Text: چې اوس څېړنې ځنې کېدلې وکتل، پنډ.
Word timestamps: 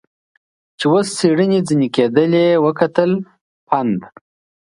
چې 0.77 0.85
اوس 0.91 1.07
څېړنې 1.17 1.59
ځنې 1.67 1.87
کېدلې 1.95 2.45
وکتل، 2.65 3.11
پنډ. 3.67 3.99